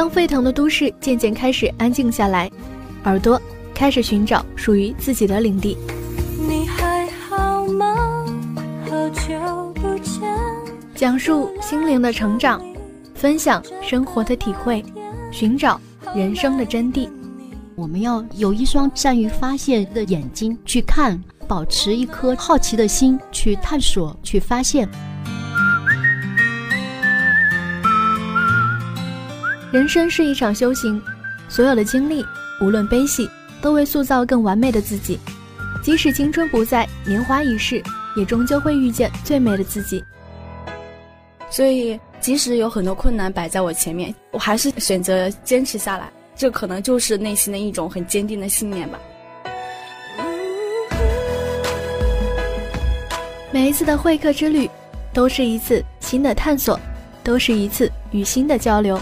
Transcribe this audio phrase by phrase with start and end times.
[0.00, 2.50] 当沸腾的都市渐渐开始安静下来，
[3.04, 3.38] 耳朵
[3.74, 5.76] 开始寻找属于自己的领地。
[6.38, 8.24] 你还好吗？
[8.88, 10.22] 好久不见。
[10.94, 12.64] 讲述心灵的成长，
[13.14, 14.82] 分享生活的体会，
[15.30, 15.78] 寻找
[16.14, 17.06] 人生的真谛。
[17.74, 24.88] 我们要有一双善于发现的眼睛去看，保持一颗好奇的心去探索、去发现。
[29.72, 31.00] 人生是一场修行，
[31.48, 32.26] 所有的经历，
[32.60, 33.30] 无论悲喜，
[33.62, 35.16] 都为塑造更完美的自己。
[35.80, 37.80] 即使青春不在，年华已逝，
[38.16, 40.04] 也终究会遇见最美的自己。
[41.50, 46.10] 所以，即使有很多困难摆在我前面，我还是选择坚持下来。
[46.34, 48.98] 这可能就是内心的一种很坚定的信念吧。
[53.52, 54.68] 每一次的会客之旅，
[55.12, 56.78] 都是一次新的探索，
[57.22, 59.00] 都是一次与新的交流。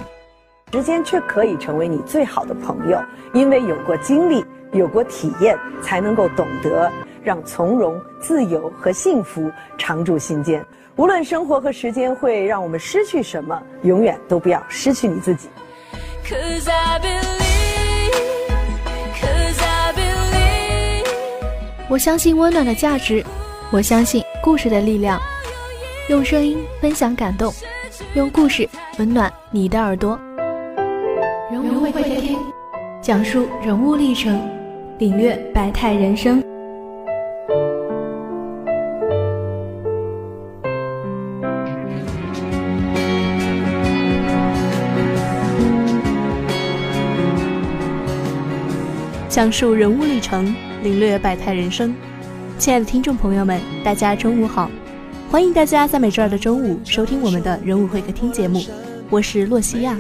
[0.73, 3.03] 时间却可以成为你最好的朋友，
[3.33, 10.63] 因为有过经历，有过体验，才能够懂得让从容、自由和幸福常驻心间。
[10.97, 15.49] 无论生活和时间会让我们失去什么，永远都不要失去你自己。
[21.89, 23.25] 我相信温暖的价值，
[23.71, 25.19] 我相信故事的力量。
[26.11, 27.51] 用声音分享感动，
[28.15, 30.19] 用故事温暖你的耳朵。
[31.61, 32.39] 人物会客厅，
[33.03, 34.41] 讲述人物历程，
[34.99, 36.41] 领略百态人生。
[49.29, 51.93] 讲述人物历程，领略百态人生。
[52.57, 54.71] 亲爱的听众朋友们，大家中午好！
[55.29, 58.63] 欢迎大家在每周二的中午收听我们的人物会客厅节目，
[59.11, 59.99] 我是洛西亚。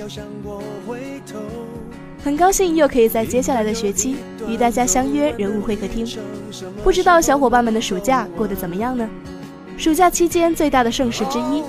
[2.22, 4.16] 很高兴又可以在接下来的学期
[4.47, 6.06] 与大家相约人物会客厅。
[6.83, 9.08] 不知道小伙伴们的暑假过得怎么样呢？
[9.77, 11.62] 暑假期间最大的盛事之一，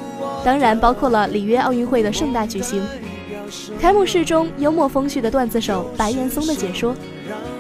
[0.44, 2.84] 当然包括了里约奥运会的盛大举行。
[3.80, 6.96] 开幕式中幽默风趣的段子手白岩松的解说，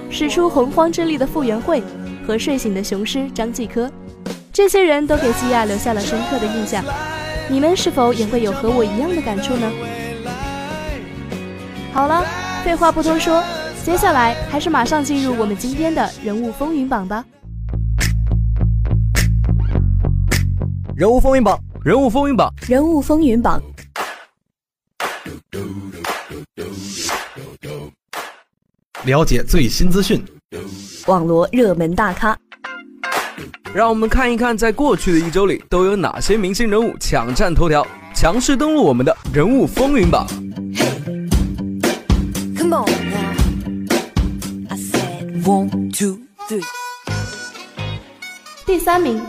[0.09, 1.83] 使出洪荒之力的傅园慧
[2.25, 3.89] 和睡醒的雄狮张继科，
[4.51, 6.83] 这些人都给西亚留下了深刻的印象。
[7.47, 9.71] 你们是否也会有和我一样的感触呢？
[11.93, 12.23] 好了。
[12.69, 13.43] 废话不多说，
[13.83, 17.25] 接下来还是马上进入我们今天的人物风云榜吧。
[20.95, 23.59] 人物风云榜，人物风云榜，人物风云榜。
[29.03, 30.23] 了解最新资讯，
[31.07, 32.37] 网罗热门大咖。
[33.73, 40.27] 让我们看一看，在过去的一周里，都有哪些明星人物抢占头条，强势登陆我们的人物风云榜。
[45.49, 46.63] One two three
[48.67, 49.19] 第三名，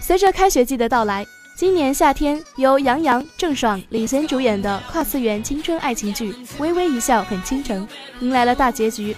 [0.00, 1.26] 随着开学季的到来，
[1.58, 7.86] 今年夏天由杨洋、郑爽领衔主演的跨次元青春爱情剧《微微一笑很倾城》
[8.20, 9.14] 迎来了大结局。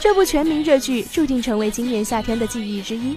[0.00, 3.16] 这部全民热剧注定成为今年夏天的记忆之一。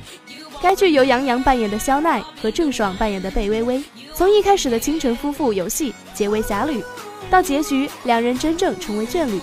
[0.62, 3.84] 该剧由杨洋扮演的肖奈和郑爽扮演的贝微微，
[4.14, 6.84] 从一开始的倾城夫妇游戏结为侠侣，
[7.32, 9.42] 到结局两人真正成为眷侣。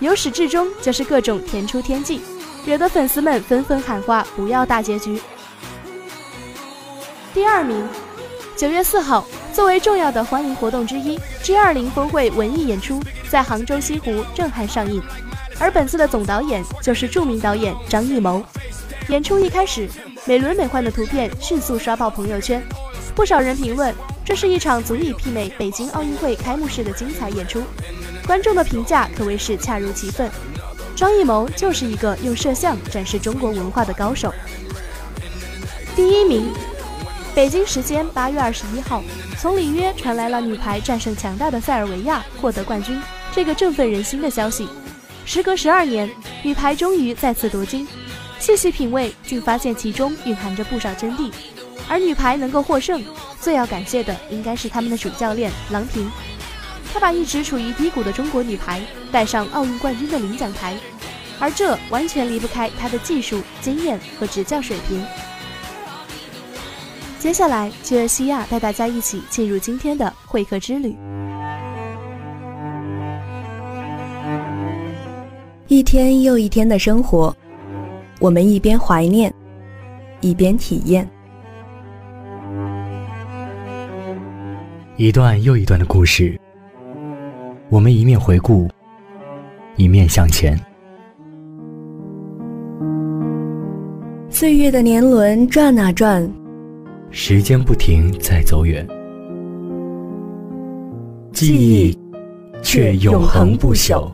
[0.00, 2.20] 由始至终就是各种甜出天际，
[2.66, 5.20] 惹得粉丝们纷纷喊话：“不要大结局。”
[7.32, 7.88] 第二名，
[8.56, 13.00] 九月四号，作为重要的欢迎活动之一，G 二零峰会文艺演出
[13.30, 15.00] 在杭州西湖震撼上映，
[15.60, 18.42] 而本次的总导演就是著名导演张艺谋。
[19.10, 19.88] 演出一开始，
[20.24, 22.60] 美轮美奂的图片迅速刷爆朋友圈，
[23.14, 23.94] 不少人评论
[24.24, 27.62] 这是一场足以媲美北京奥运会开幕式的精彩演出。
[28.26, 30.28] 观众的评价可谓是恰如其分，
[30.96, 34.32] 张艺谋就是一个用摄像展示中国文化的高手。
[35.94, 36.50] 第一名，
[37.34, 39.04] 北京时间八月二十一号，
[39.38, 42.98] 从里约传来了女排战胜强大的塞尔维亚获得冠军
[43.30, 44.66] 这个振奋人心的消息。
[45.26, 46.10] 时隔十二年，
[46.42, 47.86] 女排终于再次夺金，
[48.38, 51.30] 细细品味，竟发现其中蕴含着不少真谛。
[51.88, 53.04] 而女排能够获胜，
[53.38, 56.10] 最要感谢的应该是他们的主教练郎平。
[56.92, 58.80] 他把一直处于低谷的中国女排
[59.12, 60.74] 带上奥运冠军的领奖台，
[61.38, 65.04] 而这完全离不开他的技术、经验和执教水平。
[67.18, 70.96] 接下来切尔西亚带大家一起进入今天的会客之旅。
[75.66, 77.34] 一天又一天的生活，
[78.20, 79.32] 我们一边怀念，
[80.20, 81.08] 一边体验。
[84.96, 86.40] 一段又一段的故事。
[87.68, 88.70] 我们一面回顾，
[89.74, 90.58] 一面向前。
[94.38, 96.30] 岁月的年轮转啊转，
[97.10, 98.86] 时间不停在走远，
[101.32, 101.98] 记忆
[102.62, 104.12] 却永恒不朽。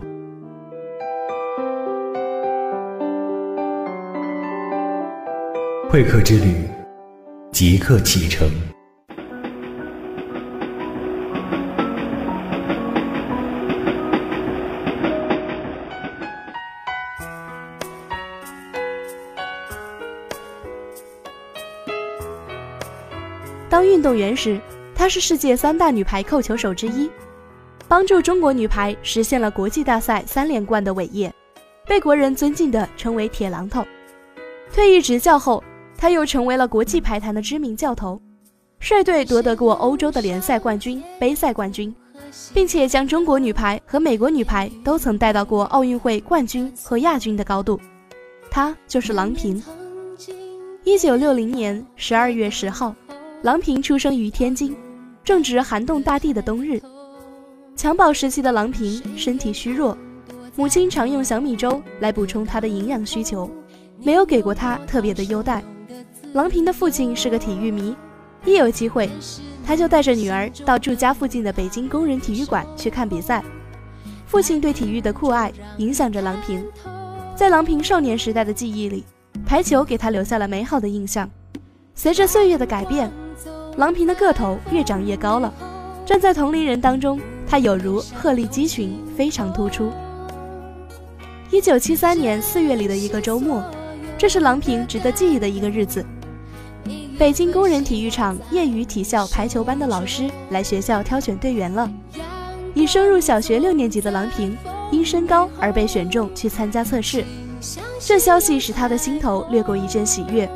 [5.91, 6.55] 会客之旅，
[7.51, 8.49] 即刻启程。
[23.73, 24.61] 当运动员时，
[24.95, 27.09] 她是世界三大女排扣球手之一，
[27.89, 31.33] 帮助中国女排实现了国际大赛三连冠的伟业，
[31.87, 33.83] 被国人尊敬的称为“铁榔头”。
[34.75, 35.65] 退役执教后，
[35.97, 38.21] 她又成为了国际排坛的知名教头，
[38.79, 41.95] 率队夺得过欧洲的联赛冠军、杯赛冠军，
[42.53, 47.81] 并且将中国女排和美国女排都曾带到过奥运会冠军和亚军的高度。
[48.51, 49.63] 她就是郎平。
[50.85, 52.95] 一九六零年十二月十号。
[53.43, 54.77] 郎平出生于天津，
[55.25, 56.81] 正值寒冻大地的冬日。
[57.77, 59.99] 襁褓时期的郎平身体虚弱，
[60.55, 63.50] 母亲常用小米粥来补充她的营养需求，
[64.05, 65.61] 没有给过她特别的优待。
[66.35, 67.97] 郎平的父亲是个体育迷，
[68.44, 69.11] 一有机会，
[69.67, 73.43] 他就带着女儿到住家附近的北京工人体育馆去看比赛。
[74.25, 76.65] 父亲对体育的酷爱影响着郎平，
[77.35, 79.05] 在郎平少年时代的记忆里，
[79.44, 81.29] 排球给他留下了美好的印象。
[81.97, 83.11] 随着岁月的改变。
[83.77, 85.53] 郎平的个头越长越高了，
[86.05, 89.91] 站在同龄人当中，她有如鹤立鸡群，非常突出。
[91.51, 93.63] 一九七三年四月里的一个周末，
[94.19, 96.05] 这是郎平值得记忆的一个日子。
[97.19, 101.91] 北京工人体育场业余体校排球班的老师来学校挑选队员了，
[102.75, 104.57] 已升入小学六年级的郎平
[104.91, 107.25] 因身高而被选中去参加测试，
[108.01, 110.49] 这消息使他的心头掠过一阵喜悦。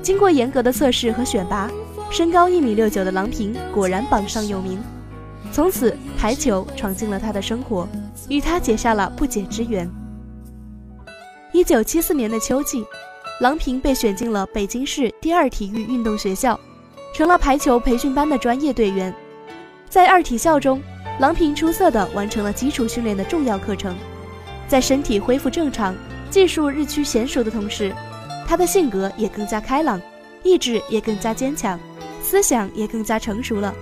[0.00, 1.70] 经过严格的测试和选拔。
[2.12, 4.78] 身高一米六九的郎平果然榜上有名，
[5.50, 7.88] 从此排球闯进了他的生活，
[8.28, 9.90] 与他结下了不解之缘。
[11.52, 12.84] 一九七四年的秋季，
[13.40, 16.60] 郎平被选进了北京市第二体育运动学校，
[17.14, 19.12] 成了排球培训班的专业队员。
[19.88, 20.82] 在二体校中，
[21.18, 23.96] 郎平出色地完成了基础训练的重要课程，
[24.68, 25.96] 在身体恢复正常、
[26.28, 27.90] 技术日趋娴熟的同时，
[28.46, 29.98] 他的性格也更加开朗，
[30.42, 31.80] 意志也更加坚强。
[32.22, 33.74] 思想也更加成熟了。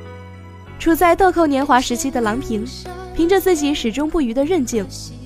[0.79, 2.65] 处在豆蔻年华时期的郎平，
[3.15, 4.85] 凭着自己始终不渝的韧劲，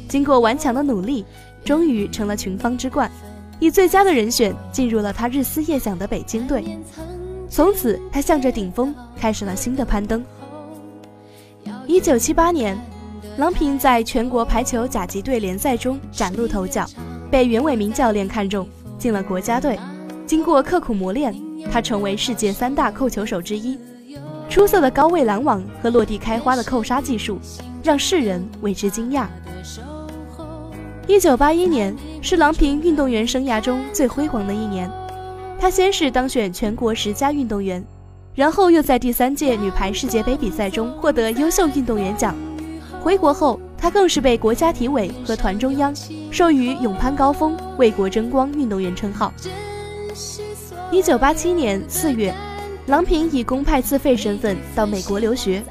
[0.08, 1.25] 经过顽强的努力，
[1.64, 3.11] 终于成了群芳之冠，
[3.61, 6.64] 以最佳的人选进入了他日思夜想的北京队。
[7.49, 10.25] 从此，他向着顶峰开始了新的攀登。
[11.87, 12.76] 一九七八年，
[13.37, 16.84] 郎平在全国排球甲级队联赛中崭露头角，
[17.31, 18.69] 被袁伟民教练看中，
[18.99, 19.78] 进了国家队。
[20.26, 21.44] 经过刻苦磨练。
[21.70, 23.78] 他成为世界三大扣球手之一，
[24.49, 27.38] 出色的高位拦网和落地开花的扣杀技术，
[27.82, 29.26] 让世人为之惊讶。
[31.06, 34.90] 一九八一年是郎平运动员生涯中最辉煌的一年，
[35.58, 37.84] 他先是当选全国十佳运动员，
[38.34, 42.34] 然后又在第三届女排世界杯比赛中获得优秀运动员奖。
[43.02, 45.94] 回国后，他更是被国家体委和团中央
[46.30, 49.30] 授予“勇攀高峰、为国争光”运动员称号。
[50.91, 52.33] 一九八七年四月，
[52.87, 55.62] 郎平以公派自费身份到美国留学，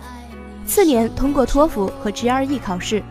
[0.65, 3.01] 次年通过托福和 GRE 考试，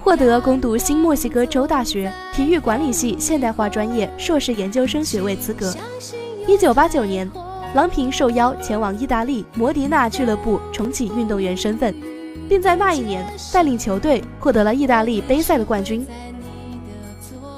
[0.00, 5.72] 获得攻读新墨西哥州大学体育管理系现代化专业硕士研究生学位资格。
[6.46, 7.30] 一九八九年，
[7.74, 11.94] 郎平受邀前往意大利摩迪纳俱乐部重启运动员身份，
[12.48, 16.06] 并在那一年带领球队获得了意大利杯赛的冠军。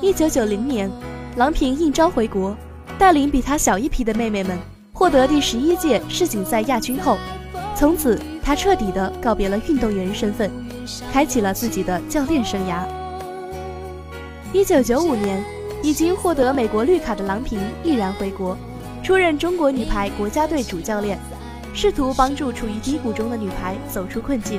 [0.01, 0.89] 一九九零年，
[1.37, 2.57] 郎平应召回国。
[2.99, 4.59] 带领比他小一批的妹妹们
[4.93, 7.19] 获得第十一届世锦赛亚军后，
[7.75, 10.51] 从此他彻底的告别了运动员身份，
[11.13, 12.83] 开启了自己的教练生涯。
[14.53, 15.45] 一九九五年，
[15.83, 18.57] 已经获得美国绿卡的郎平毅然回国，
[19.03, 21.19] 出任中国女排国家队主教练，
[21.75, 24.59] 试图帮助处于低谷中的女排走出困境。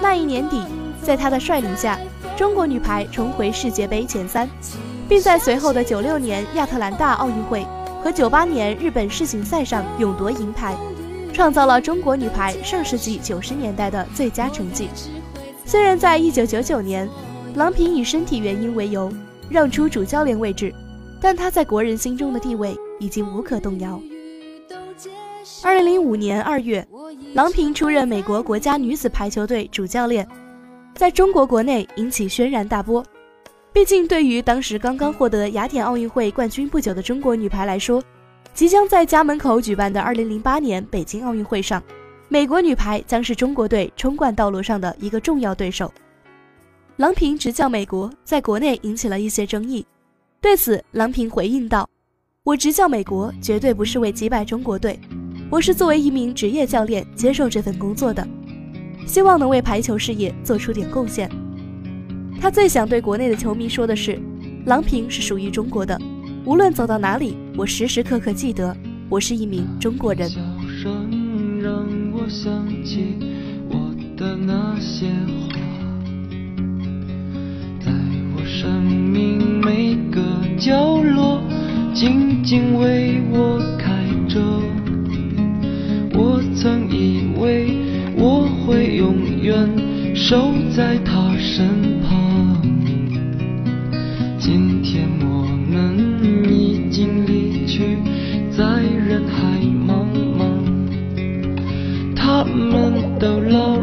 [0.00, 0.60] 那一年底，
[1.00, 1.96] 在他的率领下，
[2.36, 4.48] 中国女排重回世界杯前三。
[5.12, 7.66] 并在随后的九六年亚特兰大奥运会
[8.02, 10.74] 和九八年日本世锦赛上勇夺银牌，
[11.34, 14.88] 创造了中国女排上世纪九十年代的最佳成绩。
[15.66, 17.06] 虽然在一九九九年，
[17.56, 19.12] 郎平以身体原因为由
[19.50, 20.74] 让出主教练位置，
[21.20, 24.00] 但她在国人心中的地位已经无可动摇。
[25.62, 26.88] 二零零五年二月，
[27.34, 30.26] 郎平出任美国国家女子排球队主教练。
[30.94, 33.04] 在中国国内引起轩然大波。
[33.72, 38.02] 毕竟，对于当时刚刚获得雅典奥运会冠军不久的中国女排来说，
[38.52, 41.82] 即将在家门口举办的2008年北京奥运会上，
[42.28, 45.90] 美国女排将是中国队冲冠道路上的一个重要对手。
[46.96, 49.84] 郎平执教美国，在国内引起了一些争议。
[50.38, 51.88] 对此，郎平回应道
[52.44, 55.00] ：“我执教美国，绝对不是为击败中国队，
[55.48, 58.26] 我是作为一名职业教练接受这份工作的，
[59.06, 61.30] 希望能为排球事业做出点贡献。”
[62.40, 64.20] 他最想对国内的球迷说的是
[64.66, 65.96] ：“郎平是属于中国的，
[66.44, 68.76] 无论走到哪里，我时时刻刻记得，
[69.08, 70.40] 我是一名中国人。”在
[78.34, 80.20] 我生命每个
[80.58, 81.42] 角落，
[81.94, 84.40] 静静为我开着。
[86.14, 87.76] 我曾以为
[88.16, 89.68] 我会永远
[90.22, 92.62] 守在他身旁。
[94.38, 95.98] 今天我们
[96.48, 97.98] 已经离去，
[98.56, 98.62] 在
[99.04, 100.06] 人海茫
[100.38, 100.46] 茫。
[102.14, 103.81] 他们都老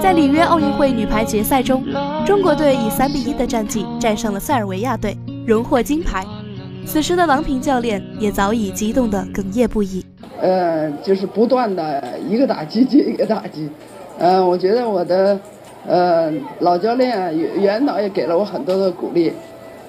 [0.00, 1.84] 在里约奥运会女排决赛中，
[2.24, 6.24] 中国队以三比一的战绩战胜了塞尔维亚队，荣获金牌。
[6.86, 10.04] 此时的郎平教练也早已激动得哽咽不已。
[10.40, 13.68] 呃，就是不断的一个打击接一个打击。
[14.18, 15.40] 呃，我觉得我的
[15.86, 19.32] 呃老教练袁导也给了我很多的鼓励。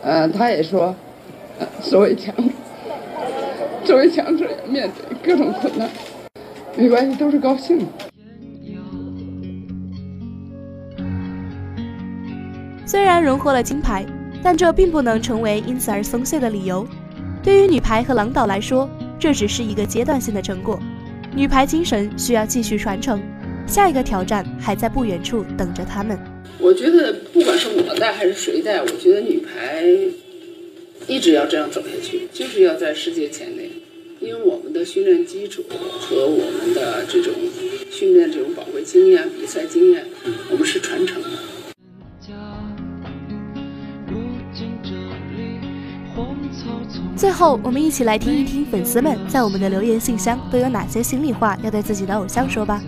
[0.02, 0.96] 呃，他也说，
[1.82, 2.34] 作为强，
[3.84, 5.90] 作为强者面对各种困难，
[6.78, 7.86] 没关系，都是高兴的。
[12.96, 14.06] 虽然荣获了金牌，
[14.42, 16.88] 但这并不能成为因此而松懈的理由。
[17.44, 20.80] 对于女排和郎导来说，这只是一个阶段性的成果，
[21.36, 23.22] 女排精神需要继续传承，
[23.68, 26.18] 下一个挑战还在不远处等着他们。
[26.58, 29.84] 我觉得，不管是我带还是谁带，我觉得女排
[31.06, 33.70] 一直要这样走下去，就是要在世界前列，
[34.22, 35.66] 因为我们的训练基础
[36.00, 37.34] 和我们的这种
[37.92, 40.06] 训练这种宝贵经验、比赛经验，
[40.50, 41.22] 我们是传承
[47.36, 52.82] 后，我们一起来听一听粉丝们在我们的留言信箱都有哪些心里话要对自己的偶像说吧。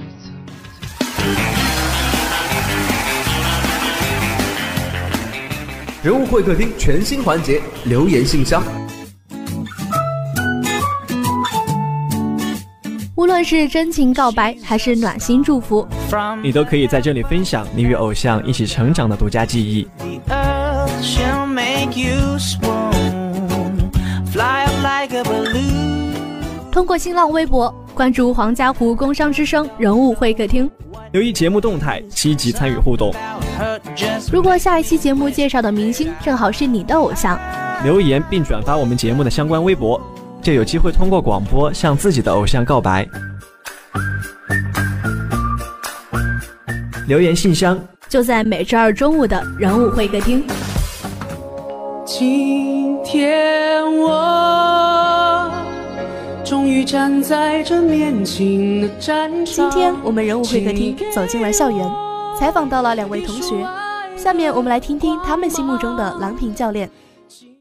[6.01, 8.63] 人物会客厅全新环节——留言信箱。
[13.15, 15.85] 无论是真情告白还是暖心祝福，
[16.41, 19.85] 你都可以在这里分享你与偶像一起成长的独家记忆。
[26.77, 30.69] 通过新浪微博关注黄家湖工商之声人物会客厅，
[31.11, 33.11] 留意节目动态，积极参与互动。
[34.31, 37.35] 如果下一期节目介绍的明星正好是你的偶像，
[37.83, 39.99] 留言并转发我们节目的相关微博，
[40.39, 43.09] 就有机会通过广播向自己的偶像告白。
[47.07, 47.75] 留言信箱
[48.07, 50.45] 就在每周二中午的人物会客厅。
[52.05, 54.56] 今天我
[56.47, 59.69] 终于站在这年轻的战场。
[59.69, 61.85] 今天我们人物会客厅走进了校园，
[62.39, 63.67] 采访到了两位同学。
[64.15, 66.89] 下面我们来听听他们心目中的郎平教练。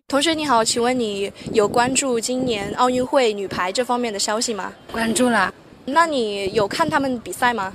[0.06, 4.72] 同学你好，请问你有关注今年奥运会女排这方面的消息吗？
[4.92, 5.52] 关注了。
[5.86, 7.72] 那你有看他们比赛吗？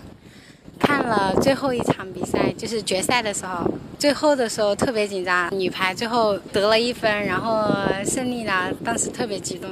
[0.80, 5.50] 看了最后一场比赛，就是决赛的时候，最后的时候特别紧张。
[5.52, 7.70] 女排最后得了一分，然后
[8.06, 9.70] 胜利了，当时特别激动。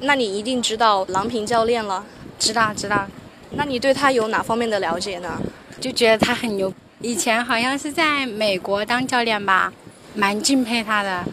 [0.00, 2.04] 那你一定知道郎平教练了？
[2.38, 3.06] 知道，知道。
[3.52, 5.40] 那你对他有哪方面的了解呢？
[5.80, 6.72] 就觉得他很牛。
[7.00, 9.72] 以前好像是在美国当教练吧，
[10.14, 11.24] 蛮敬佩他的。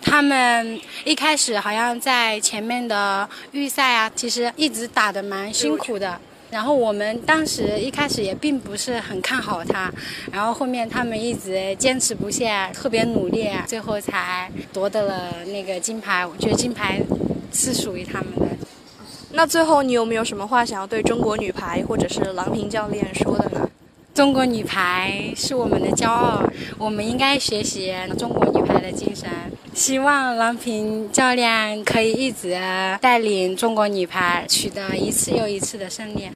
[0.00, 6.18] 他们一开始好像在前面的预赛啊，其实一直打得蛮辛苦的。
[6.50, 9.90] 然后我们当时一开始也并不是很看好他，
[10.30, 16.26] 然后后面他们一直坚持不懈，特别努力，最后才夺得了那个金牌。
[16.26, 17.00] 我觉得金牌
[17.52, 18.46] 是属于他们的。
[19.32, 23.68] 那最后你有没有什么话想要对中国女排或者是郎平教练说的呢？
[24.14, 26.42] 中国女排是我们的骄傲，
[26.76, 29.28] 我们应该学习中国女排的精神。
[29.72, 32.60] 希望郎平教练可以一直
[33.00, 36.28] 带领中国女排取得一次又一次的胜利。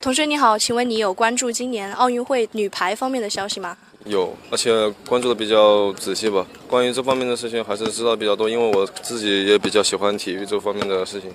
[0.00, 3.78] 同学你好，请问你有关注今年奥运会女排方面的消息吗？
[4.04, 4.72] 有，而且
[5.08, 6.46] 关注的比较仔细吧。
[6.66, 11.30] 关于这方面的事情，还是知道比较多，因为我自己也比较喜欢体育这方面的事情。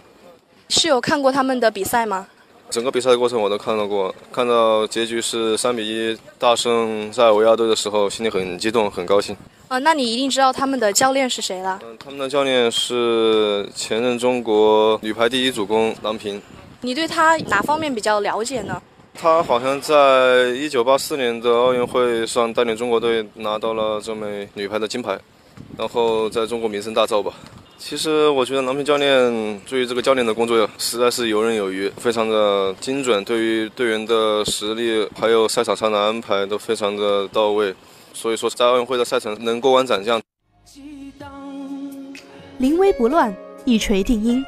[0.70, 2.28] 是有看过他们的比赛吗？
[2.72, 9.38] 整个比赛的过程我都看到过，看到结局是三比一大胜塞尔维亚队的时候，心里很激动，很高兴。
[9.68, 11.80] 呃，那你一定知道他们的教练是谁了？
[11.84, 16.42] 嗯，他们的教练是前任中国女排第一主攻郎平。
[16.82, 18.82] 你对他哪方面比较了解呢？
[19.18, 25.18] 他好像在一九八四年的奥运会上带领中国队拿到了这枚女排的金牌，
[25.78, 27.34] 然后在中国名声大噪吧。
[27.78, 37.74] 其实我觉得郎平教练对于这个教练的工作实在是游刃有余，非常的精准，对于队员的实力还有赛场上的安排都非常的到位，
[38.14, 40.22] 所以说在奥运会的赛程能过关斩将。
[42.58, 44.44] 临危不乱，一锤定音，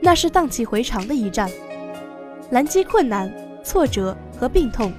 [0.00, 1.50] 那是荡气回肠的一战。
[2.50, 3.30] 拦击困难、
[3.68, 4.90] 挫折和病痛，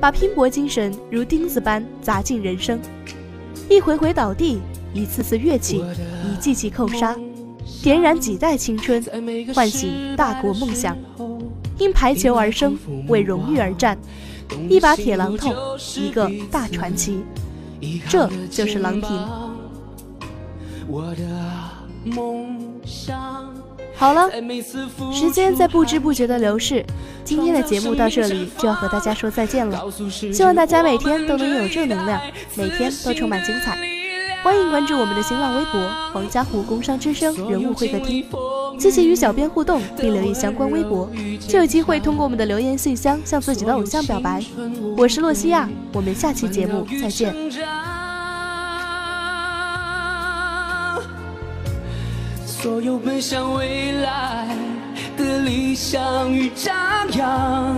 [0.00, 2.78] 把拼搏精神如钉子般砸进人生，
[3.68, 4.60] 一回回倒地，
[4.92, 5.84] 一次次跃起，
[6.24, 7.16] 一记记扣杀，
[7.82, 9.04] 点燃几代青春，
[9.52, 10.96] 唤醒大国梦想。
[11.76, 12.78] 因排球而生，
[13.08, 13.98] 为荣誉而战，
[14.68, 15.52] 一把铁榔头，
[16.00, 17.18] 一个大传奇，
[18.08, 19.10] 这就是郎平。
[20.86, 23.52] 我的梦想。
[24.04, 24.30] 好了，
[25.10, 26.84] 时间在不知不觉的流逝，
[27.24, 29.82] 今天的节目到这里就要和大家说再见了。
[30.30, 32.20] 希望大家每天都能拥有正能量，
[32.54, 33.78] 每天都充满精彩。
[34.42, 35.80] 欢迎关注我们的新浪微博
[36.12, 38.26] “黄家湖工商之声人物会客厅”，
[38.78, 41.08] 积极与小编互动并留意相关微博，
[41.48, 44.44] 就有机会通过我们的留言信箱向自己的偶像表白。
[44.98, 47.34] 我是洛西亚，我们下期节目再见。
[52.64, 54.48] 所有奔向未来
[55.18, 56.74] 的理想与张
[57.12, 57.76] 扬，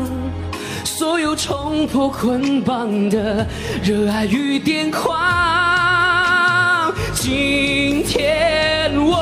[0.84, 3.44] 所有冲破捆绑的
[3.82, 6.94] 热爱与癫狂。
[7.14, 9.18] 今天我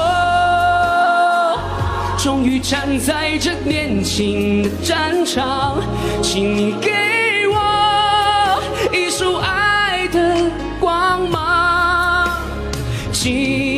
[2.19, 5.79] 终于站在这年轻的战场，
[6.23, 6.91] 请你给
[7.49, 8.61] 我
[8.93, 10.45] 一束爱的
[10.79, 12.29] 光芒。
[13.11, 13.74] 今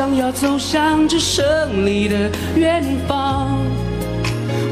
[0.00, 2.16] 想要走向这胜利的
[2.56, 3.50] 远方，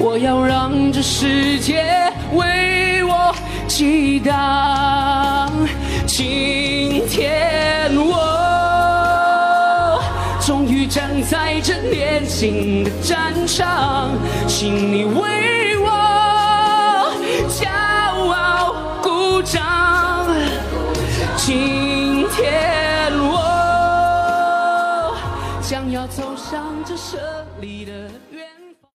[0.01, 1.85] 我要让这世界
[2.33, 3.37] 为我
[3.67, 5.53] 激荡。
[6.07, 8.17] 今天我
[10.41, 14.09] 终于站在这年轻的战场，
[14.47, 15.91] 请你为我
[17.51, 17.69] 骄
[18.33, 20.27] 傲鼓掌。
[21.37, 22.88] 今天
[26.51, 27.48] 想着什么。